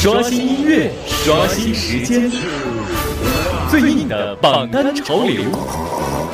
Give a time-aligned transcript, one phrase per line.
[0.00, 2.30] 刷新音乐，刷新时间，
[3.68, 5.42] 最硬的榜单潮流，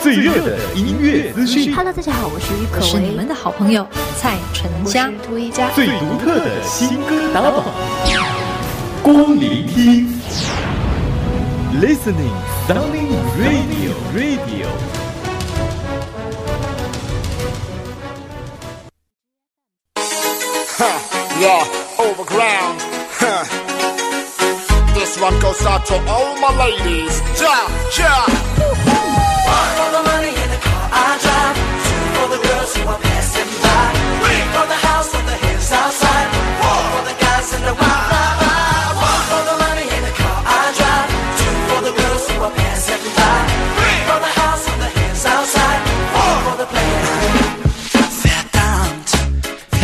[0.03, 1.75] 最热的音乐资讯。
[1.75, 3.87] Hello，大家好，我是于可是你们的好朋友
[4.19, 5.11] 蔡淳佳。
[5.75, 7.65] 最独特的新歌打榜，
[9.03, 10.13] 光聆听
[11.81, 12.37] ，Listening
[12.69, 14.69] Sounding Radio Radio。
[21.41, 21.84] Yeah,
[25.25, 27.23] one goes out to all my ladies.
[27.41, 27.57] Ja,
[27.97, 28.27] ja.
[29.55, 31.57] One for the money in the car I drive.
[31.87, 33.04] Two for the girls who are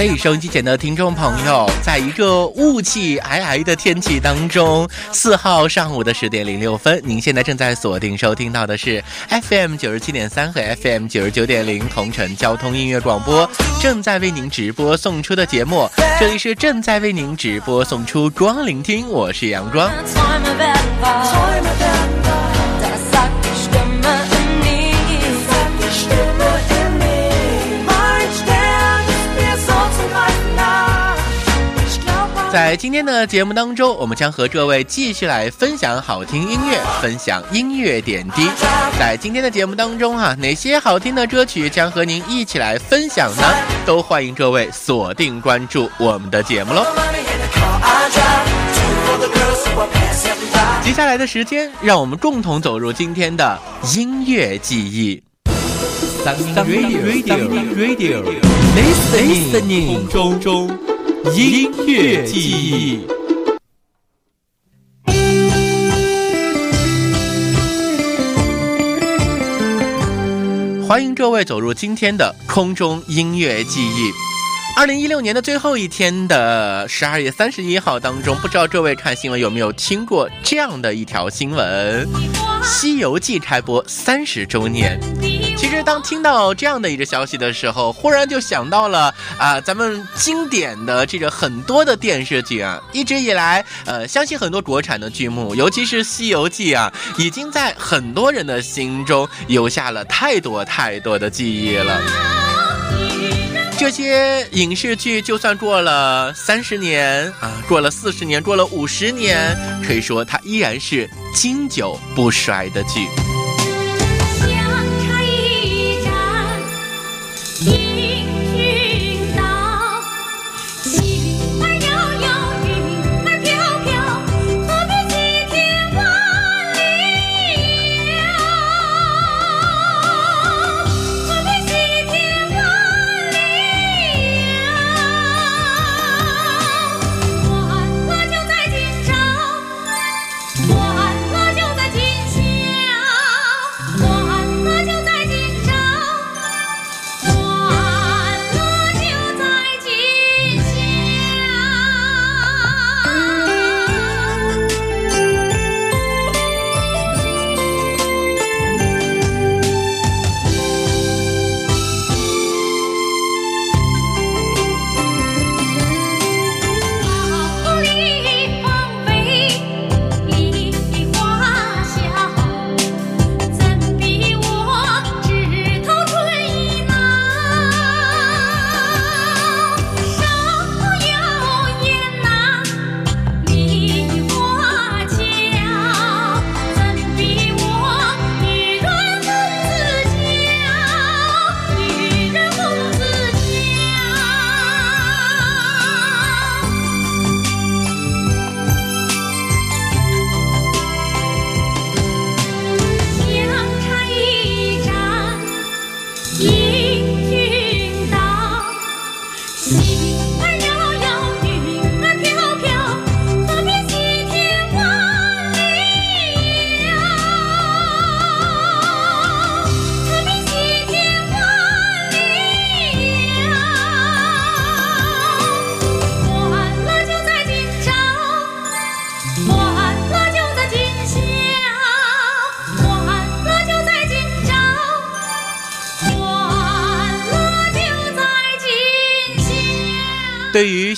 [0.01, 13.47] 嘿，收音机前的听众朋友，在一个雾气皑皑的天气当中，四号上午的十点零六分，您现在正在锁定收听到的是 FM 九十七点三和 FM 九十九点零同城交通音乐广播，
[13.79, 15.87] 正在为您直播送出的节目，
[16.19, 19.91] 这里是正在为您直播送出光聆听，我是阳光。
[32.53, 38.49] 在今天的节目当中，我们将和各位继续来分享好听音乐，分享音乐点滴。
[38.99, 43.43] 在今天的节目当中啊，哪些好听的歌曲将和您一起来分享呢？
[43.87, 46.85] 都欢迎各位锁定关注我们的节目喽。
[50.83, 53.57] 接下来的时间，让我们共同走入今天的
[53.95, 55.23] 音乐记忆。
[56.25, 58.25] Radio Radio
[58.75, 60.69] Listening 空中
[61.29, 63.01] 音乐记忆。
[70.89, 74.11] 欢迎各位走入今天的空中音乐记忆。
[74.77, 82.07] 二零一六年的最后一天的十二月三十一号当中，不知道各位看新闻有没有听过这样的一条新闻：
[82.63, 84.99] 《西游记》开播三十周年。
[85.57, 102.01] 其实当听到这样的一个消息的时候，忽然就想到了啊、咱们经典的这个很多的电视剧啊，一直以来，呃，相信很多国产的剧目，尤其是《西游记》啊，已经在很多人的心中留下了太多太多的记忆了。
[103.81, 113.09] 这些影视剧就算过了三十年啊，过了四十年，过了五十年，可以说它依然是经久不衰的剧。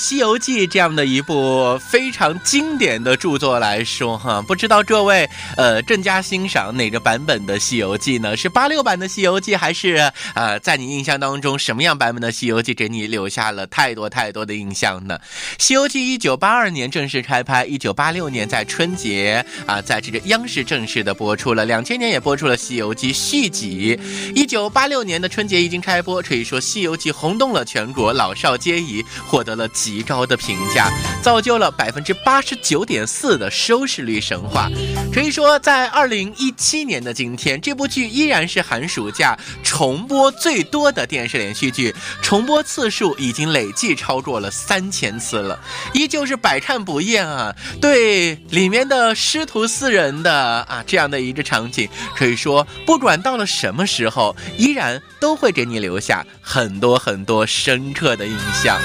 [0.02, 8.36] 西游记》这样的一部非常经典的著作来说，哈，不知道各位呃更加欣赏哪个版本的《西游记》呢？
[8.36, 15.16] 是八六版的《西游记》，还是呃在你印象当中什么样版本的《西游记》给你留下了太多太多的印象呢？
[15.56, 23.96] 《西游记》一九八二年正式开拍，一九八六年在春节啊，在这个央视正式的播出了，两千年也播出了《西游记》续集。
[24.34, 30.90] 一九八六年的春节一经开播，可以说《西游记》轰动了全国，老少皆宜，获得了极极高的评价，
[31.20, 34.70] 造就了百分之八十九点四的收视率神话。
[35.12, 45.60] 可以说，在二零一七年的今天，这部剧依然是寒暑假重播最多的电视连续剧，重播次数已经累计超过了三千次了，
[45.92, 47.54] 依旧是百看不厌啊！
[47.78, 51.86] 对里面的师徒四人的啊这样的一个场景，
[52.16, 58.80] 可以说不管到了什么时候，依然都会给你留下很多很多深刻的印象。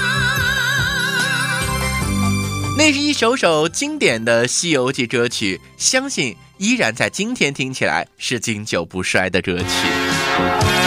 [2.78, 10.77] 那是一首首经典的《西游记》歌曲，相信依然在今天听起来是经久不衰的歌曲。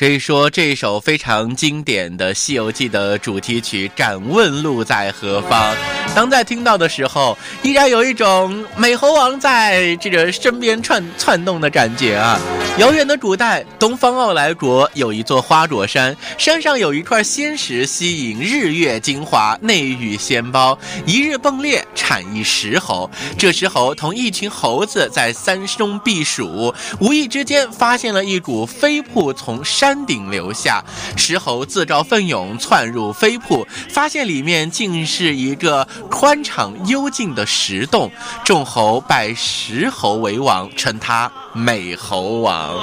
[0.00, 5.74] 可以说，这首非常经典的《西游记》的主题曲《敢问路在何方》，
[6.12, 12.38] 当在听到的时候，依然有一种美猴王在这个身边窜窜动的感觉啊！
[12.78, 20.78] 遥远的古代，东方傲来国有一座花果山，山上有一块仙石，吸引日月精华，内寓仙胞。
[21.06, 23.08] 一日迸裂，产一石猴。
[23.38, 30.82] 这石猴同一群猴子在山中避暑，无意之间发现了一股飞瀑从山顶流下。
[31.16, 38.10] 石猴自告奋勇窜入飞瀑，发现里面竟是一个宽敞幽静的石洞。
[38.44, 42.74] 众猴拜石猴为王，称他美猴王。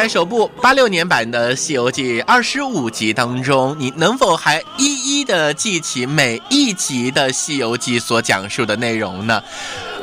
[0.00, 9.42] 在首部八六年版的《西游记》二十五集当中，你能否还一一的记起每一集的《西游记》所讲述的内容呢？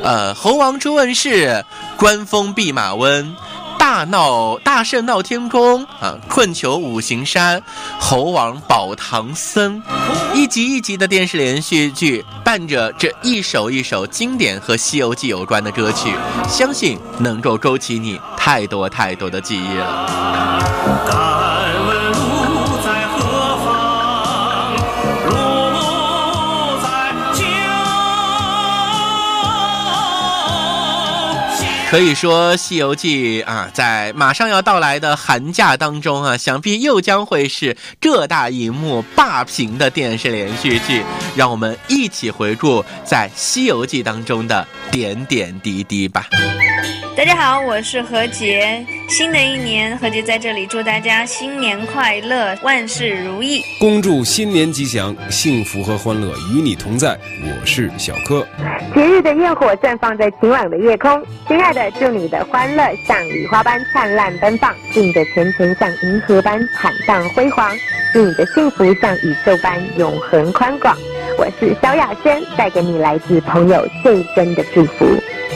[0.04, 1.64] 呃，猴王出问世，
[1.96, 3.34] 官封弼马温。
[3.90, 7.62] 大闹大圣闹天宫啊，困囚五行山，
[7.98, 9.82] 猴王保唐僧，
[10.34, 16.12] 一集一集的电视连续剧，伴着这一首一首经典和《西游记》有关的歌曲，
[16.46, 21.17] 相信能够勾起你太多太多的记忆了。
[31.90, 41.02] 可以说，《西游记》啊，在马上要到来的寒假当中啊，想必又将会是各大荧幕霸屏的电视连续剧。
[41.34, 46.26] 让我们一起回顾在《西游记》当中的点点滴滴吧。
[47.18, 48.86] 大家好，我是何洁。
[49.08, 53.60] 新的一年，何洁在这里祝大家新年快乐，万事如意。
[53.80, 57.18] 恭祝新年吉祥，幸福和欢乐与你同在。
[57.42, 58.46] 我是小柯。
[58.94, 67.76] 节日的焰火绽放在晴朗的夜空，亲爱的，祝你的欢乐像礼花般灿烂奔放，祝你的前程像银河般坦荡辉煌，
[68.12, 70.96] 祝你的幸福像宇宙般永恒宽广。
[71.36, 75.04] 我是萧亚轩，带给你来自朋友最真的祝福。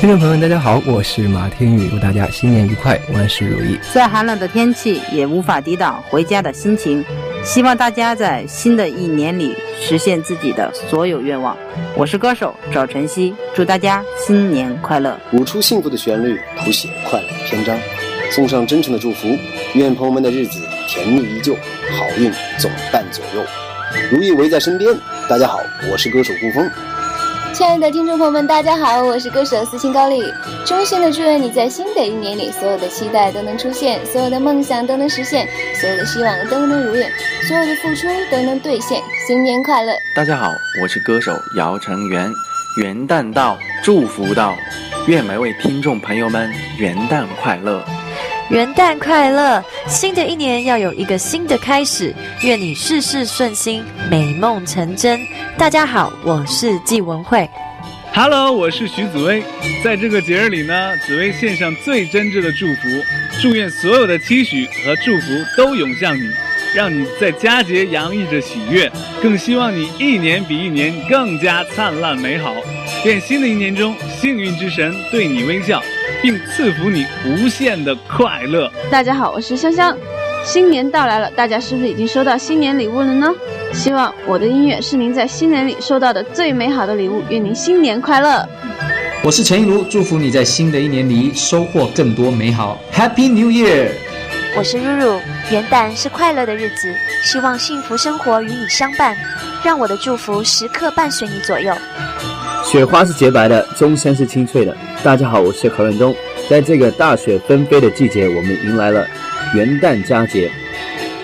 [0.02, 3.78] 听众朋友们，大家好，我是马天宇，祝大家新年愉快，万事如意。
[3.94, 7.04] 再寒冷的天气也无法抵挡回家的心情，
[7.44, 11.56] 希望大家在新的一年里实现自己的所有愿望。
[11.94, 15.16] 我是歌手赵晨曦，祝大家新年快乐！
[15.30, 17.78] 舞出幸福的旋律，谱写快乐的篇章，
[18.32, 19.38] 送上真诚的祝福，
[19.75, 22.28] 愿朋友们的日子甜蜜依旧，好运
[22.59, 23.47] 总伴左右，
[24.11, 24.92] 如意围在身边。
[25.28, 25.61] 大家好，
[25.92, 26.68] 我是歌手顾风。
[27.52, 30.23] 亲爱的听众朋友们，大家好，我是歌手思清高丽。
[30.64, 35.47] 衷心的祝愿你在新的一年里，所有的期待都能出现，所有的梦想都能实现，
[35.78, 37.11] 所有的希望都能如愿，
[37.47, 39.02] 所有的付出都能兑现。
[39.26, 39.92] 新年快乐！
[40.16, 40.50] 大家好，
[40.82, 42.32] 我是歌手姚成元。
[42.78, 44.56] 元旦到，祝福到，
[45.06, 47.85] 愿每位听众朋友们元旦快乐。
[48.52, 49.64] 元旦快乐！
[49.88, 55.18] 新的一年要有一个新的开始，愿你事事顺心，美梦成真。
[55.56, 57.49] 大家好，我是纪文慧。
[58.12, 59.42] Hello，我是徐子薇。
[59.82, 62.88] 在这个节日里呢，紫薇献上最真挚的祝福，
[63.40, 66.30] 祝愿所有的期许和祝福都涌向你，
[66.75, 68.92] 让你在佳节洋溢着喜悦，
[69.23, 72.54] 更希望你一年比一年更加灿烂美好。
[73.06, 75.82] 愿新的一年中，幸运之神对你微笑，
[76.23, 78.71] 并赐福你无限的快乐。
[78.88, 79.95] 大家好，我是香香。
[80.45, 83.29] 新年到来了，大家是不是已经收到新年礼物了呢？
[83.73, 87.25] 希望我的音乐是您在新年里收到的最美好的礼物。
[87.29, 88.49] 愿您新年快乐！
[89.25, 92.79] 我是陈一如，祝福你在新的一年里收获更多美好。
[92.93, 93.91] Happy New Year！
[94.57, 99.17] 我是露露，元旦是快乐的日子，希望幸福生活与你相伴，
[99.64, 101.75] 让我的祝福时刻伴随你左右。
[102.73, 104.75] 雪花是洁白的，钟声是清脆的。
[105.05, 106.17] 大家好，我是何润东。
[106.49, 109.07] 在这个大雪纷飞的季节，我们迎来了
[109.55, 110.50] 元旦佳节，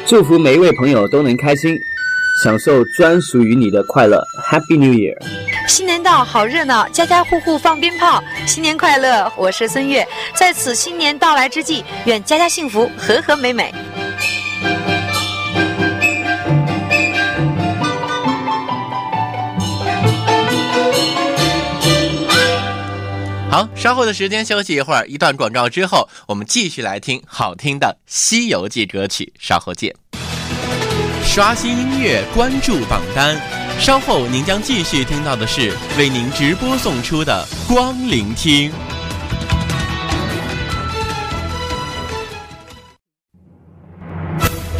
[0.05, 1.81] 祝福每一位朋友都能开心，
[2.45, 4.23] 享受专属于你的快乐。
[4.47, 5.17] Happy New Year！
[5.67, 9.33] 新年到，好热闹，家家户户放鞭炮，新年快乐！
[9.35, 13.73] 我是孙悦，在此新年到来之际，愿家家幸福，和和美美。
[23.79, 29.33] 稍后的时间休息一会儿，一段广告之后，我们继续来听好听的《西游记》歌曲。
[29.39, 29.95] 稍后见。
[31.25, 33.41] 刷新音乐，关注榜单。
[33.79, 38.69] 稍后您将继续听到的是为您直播送出的《光聆听》。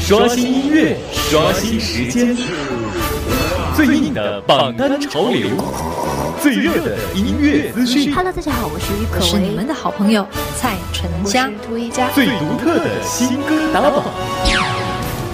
[0.01, 2.37] 刷新音乐，刷新时间，
[3.79, 5.51] 最硬的榜单潮流，
[6.43, 8.13] 最热的音乐资讯。
[8.13, 11.49] Hello，大家好，我是于可，我是你们的好朋友蔡淳佳。
[12.13, 14.03] 最独特的新歌打榜，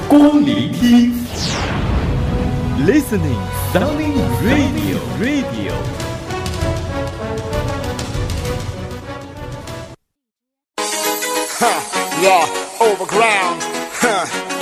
[0.07, 1.25] 光聆听
[2.87, 3.41] ，Listening
[3.73, 4.13] Sunny
[4.45, 5.73] Radio Radio。
[12.21, 12.47] Yeah,
[12.79, 13.63] overground.
[14.03, 14.54] Huh.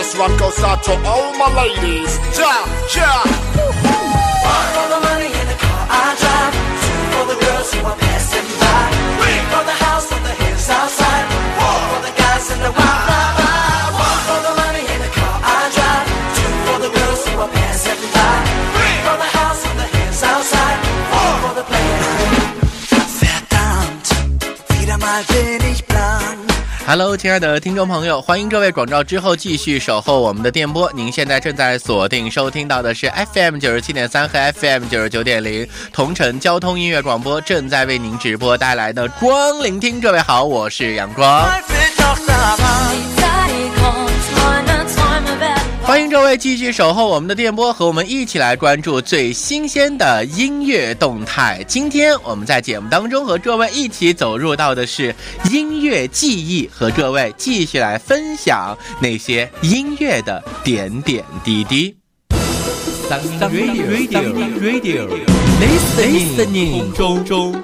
[0.00, 2.18] This one goes out to all my ladies.
[2.32, 3.20] Ja, ja.
[3.20, 6.54] One for the money in the car I drive.
[6.80, 8.82] Two for the girls who are passing by.
[9.20, 11.26] Three for the house on the hills outside.
[11.58, 13.92] Four for the guys in the wild ride.
[13.92, 16.06] One for the money in the car I drive.
[16.36, 18.36] Two for the girls who are passing by.
[18.72, 20.78] Three for the house on the hills outside.
[21.12, 22.08] Four for the players.
[23.20, 24.08] Verdammt,
[24.80, 25.49] wieder mal bin ich blank.
[26.90, 30.90] Hello，亲爱的听众朋友，欢迎各位广告之后继续守候我们的电波。
[30.92, 40.00] 您现在正在锁定收听到的是 FM 九十七点三和 FM 九十九点零同城交通音乐广播，正在为您直播带来的光聆听。
[40.00, 41.48] 各位好，我是阳光。
[45.90, 51.64] 欢迎各位继续守候我们的电波，和我们一起来关注最新鲜的音乐动态。
[51.66, 55.12] 今天我们在节目当中和各位一起走入到的是
[55.50, 61.96] 音乐记忆，和各位继续来分享那些音乐的点点滴滴。
[63.08, 64.30] Radio
[64.60, 65.08] Radio
[65.60, 67.60] Listening 中中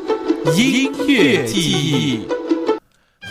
[0.56, 2.35] 音乐记忆。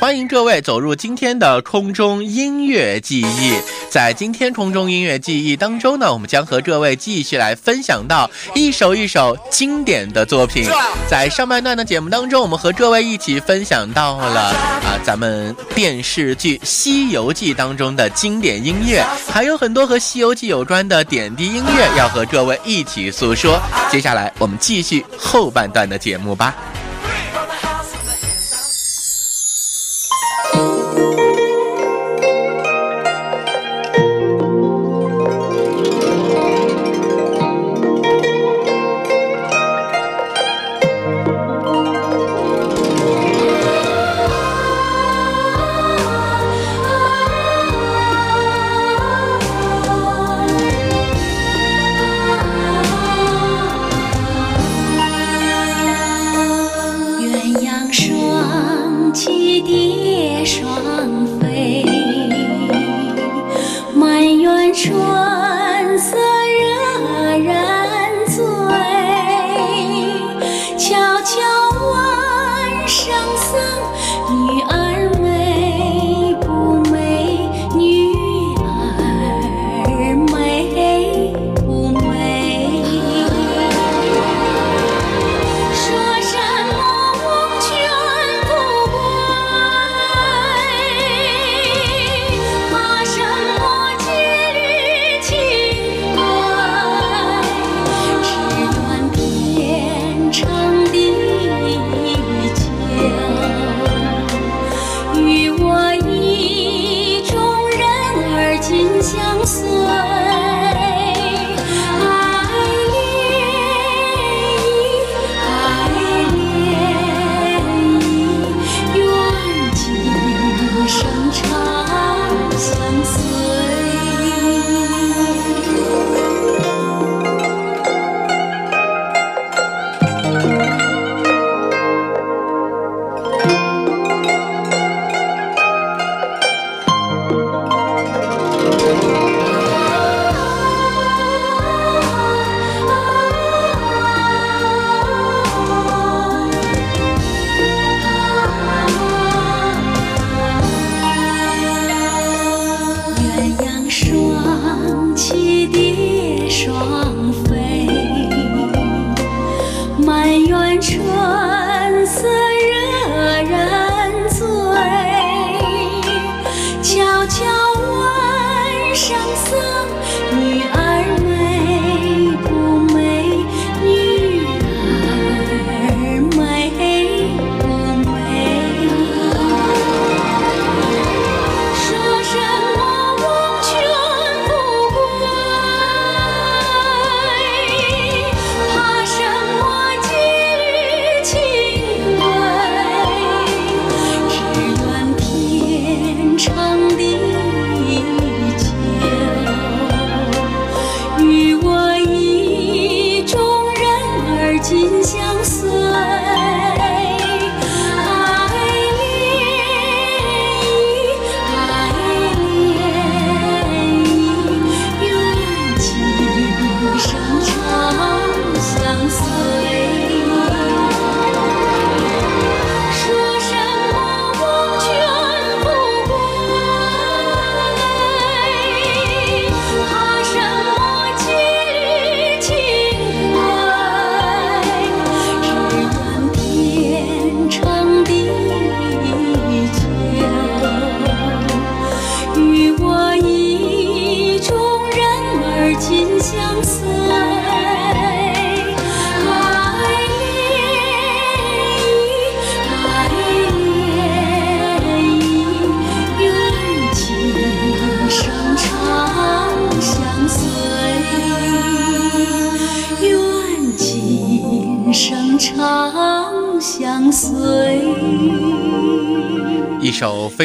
[0.05, 3.59] 欢欢迎各位走入今天的空中音乐记忆。
[3.89, 10.69] 在今天空中音乐记忆当中呢，我们将和各位继续来分享到一首一首经典的作品。
[11.09, 23.59] 在上半段的节目当中，我们和各位一起分享到了啊，咱们电视剧《西游记》当中的经典音乐，还有很多和《西游记》有关的点滴音乐要和各位一起诉说。
[23.89, 26.55] 接下来我们继续后半段的节目吧。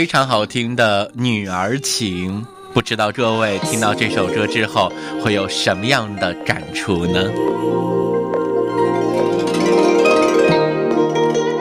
[0.00, 2.40] 非常好听的《女儿情》，
[2.72, 4.90] 不知道各位听到这首歌之后
[5.22, 7.30] 会有什么样的感触呢？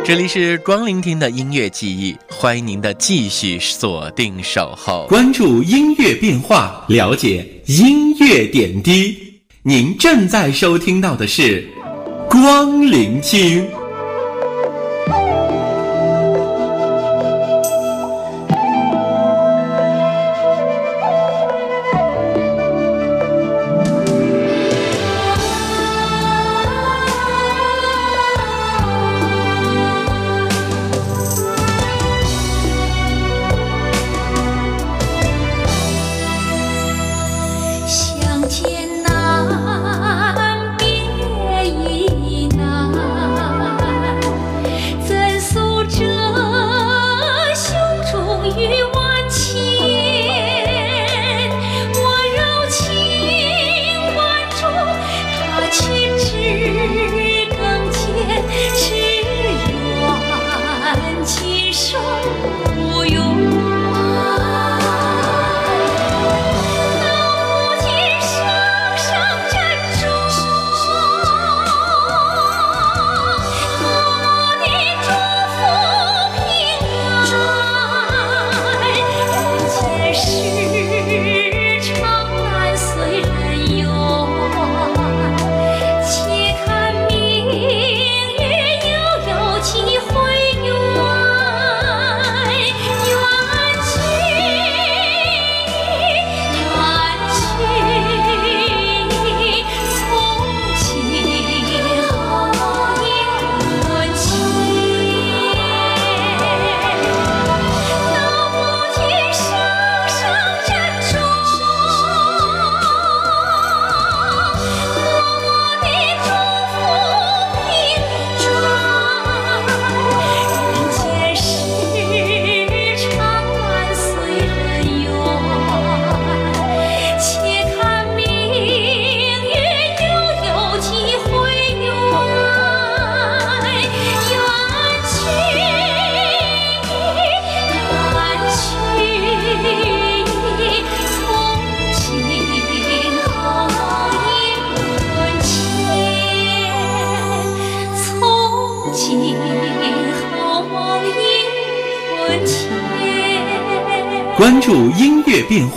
[0.05, 9.17] 这里是光聆听的音乐记忆，欢迎您的继续锁定守候，关注音乐变化，了解音乐点滴。
[9.63, 11.67] 您正在收听到的是
[12.29, 13.67] 光聆听。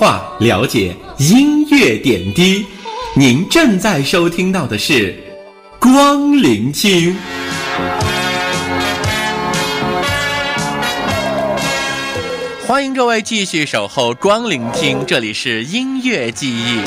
[0.03, 2.67] 话，了解音乐点滴。
[3.15, 5.17] 您正在收听到的是
[5.79, 7.17] 光聆听。
[12.67, 16.81] 欢迎各位继续守候光聆听，这里是音乐记忆。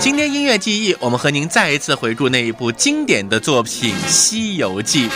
[0.00, 5.06] 今天音乐记忆，我们和您再一次回顾那一部经典的作品《西游记》。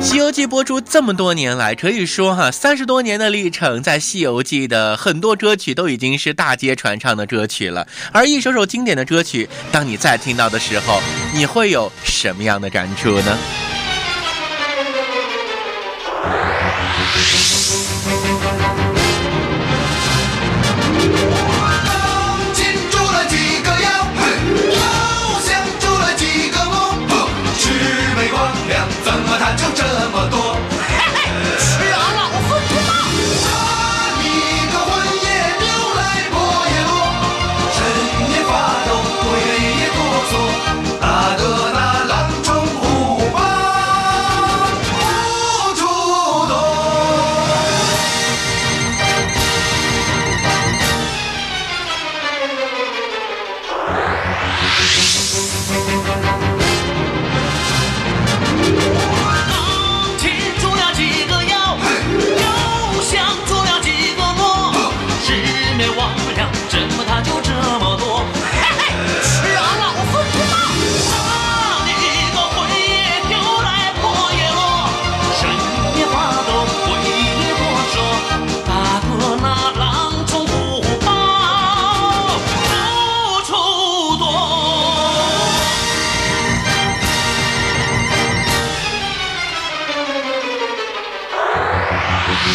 [0.02, 7.86] 《西游记》播出这么多年来，可以说哈，三十多年的历程，在《西游记》的很多歌曲都已经是大街传唱的歌曲了。
[8.10, 11.00] 而一首首经典的歌曲，当你再听到的时候，
[11.32, 13.38] 你会有什么样的感触呢？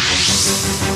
[0.10, 0.93] いません。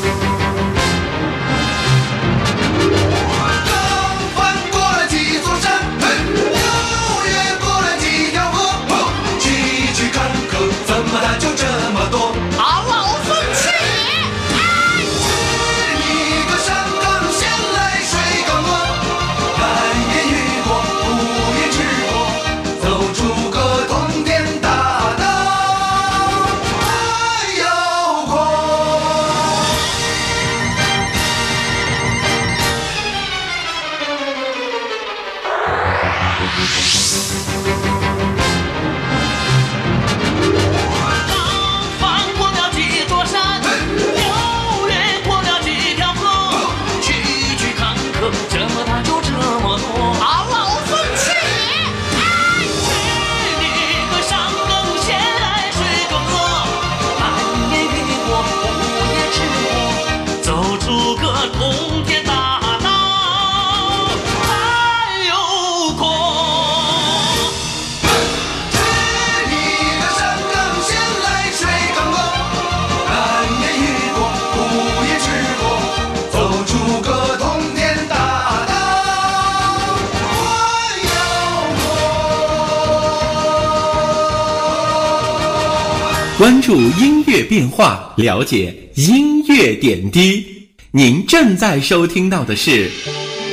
[86.82, 90.44] 音乐变化，了解音乐点滴。
[90.92, 92.90] 您正在收听到的是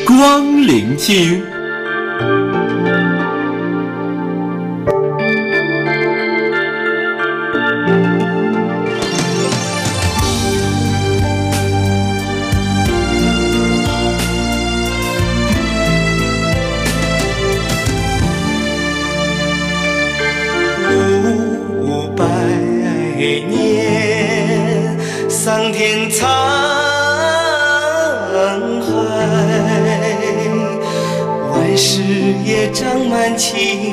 [0.06, 1.55] 光聆听。
[26.10, 26.24] 沧
[28.82, 28.90] 海，
[31.52, 32.02] 万事
[32.44, 33.85] 也长满青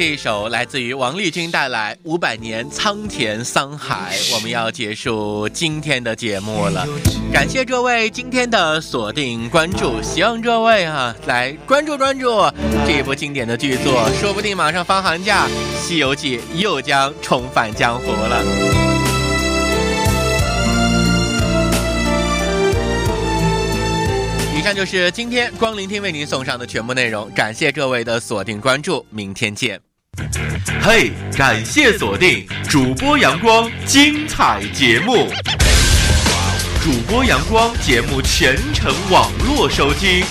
[0.00, 6.88] 这一首来自于王丽君带来《五百年苍田桑海》，我们要结束今天的节目了。
[7.30, 12.30] 感谢各位今天的锁定关注，希望各位啊来关注关注
[12.86, 15.46] 这一部经典的剧作，说不定马上放寒假，
[15.78, 18.42] 《西游记》又将重返江湖了。
[24.58, 29.78] 以上就是今天光聆听为您送上的全部内容，感谢各位的锁定关注，明天见。
[30.80, 35.32] 嘿，感谢锁定主播阳光精彩节目，
[36.82, 40.24] 主播阳光节目全程网络收听，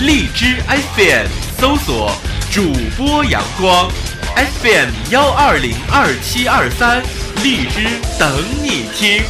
[0.00, 0.56] 荔枝
[0.96, 1.26] FM
[1.58, 2.12] 搜索
[2.50, 3.90] 主播阳光
[4.34, 7.02] FM 幺二零二七二三，
[7.42, 9.22] 荔枝等你听。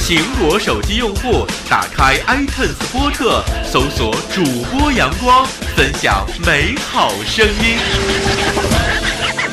[0.00, 4.42] 苹果手机用户打开 iTunes 播客，搜索主
[4.72, 9.07] 播阳光，分享美好声音。